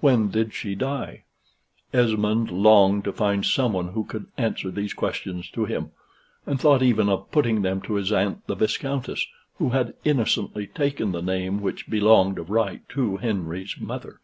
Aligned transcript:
When 0.00 0.30
did 0.30 0.54
she 0.54 0.74
die? 0.74 1.24
Esmond 1.92 2.50
longed 2.50 3.04
to 3.04 3.12
find 3.12 3.44
some 3.44 3.74
one 3.74 3.88
who 3.88 4.04
could 4.04 4.24
answer 4.38 4.70
these 4.70 4.94
questions 4.94 5.50
to 5.50 5.66
him, 5.66 5.90
and 6.46 6.58
thought 6.58 6.82
even 6.82 7.10
of 7.10 7.30
putting 7.30 7.60
them 7.60 7.82
to 7.82 7.96
his 7.96 8.10
aunt 8.10 8.46
the 8.46 8.54
Viscountess, 8.54 9.26
who 9.58 9.68
had 9.68 9.92
innocently 10.02 10.66
taken 10.66 11.12
the 11.12 11.20
name 11.20 11.60
which 11.60 11.90
belonged 11.90 12.38
of 12.38 12.48
right 12.48 12.80
to 12.94 13.18
Henry's 13.18 13.76
mother. 13.78 14.20